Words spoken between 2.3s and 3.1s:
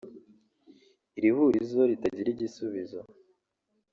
igisubizo